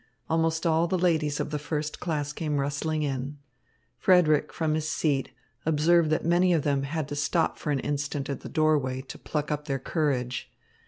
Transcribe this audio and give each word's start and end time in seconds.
Almost 0.31 0.65
all 0.65 0.87
the 0.87 0.97
ladies 0.97 1.39
of 1.39 1.51
the 1.51 1.59
first 1.59 1.99
class 1.99 2.33
came 2.33 2.57
rustling 2.59 3.03
in. 3.03 3.37
Frederick 3.99 4.51
from 4.51 4.73
his 4.73 4.89
seat 4.89 5.29
observed 5.63 6.09
that 6.09 6.25
many 6.25 6.53
of 6.53 6.63
them 6.63 6.81
had 6.81 7.07
to 7.09 7.15
stop 7.15 7.59
for 7.59 7.69
an 7.69 7.79
instant 7.81 8.27
at 8.27 8.39
the 8.39 8.49
doorway 8.49 9.01
to 9.01 9.19
pluck 9.19 9.51
up 9.51 9.65
their 9.65 9.77
courage. 9.77 10.51